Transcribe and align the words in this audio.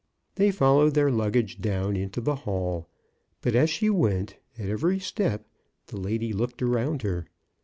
They 0.33 0.49
followed 0.49 0.95
their 0.95 1.11
luggage 1.11 1.61
down 1.61 1.95
into 1.95 2.21
the 2.21 2.33
hall; 2.37 2.89
but 3.41 3.53
as 3.53 3.69
she 3.69 3.91
went, 3.91 4.35
at 4.57 4.67
every 4.67 4.97
step, 4.97 5.47
the 5.85 5.97
lady 5.99 6.33
looked 6.33 6.63
around 6.63 7.03
her. 7.03 7.27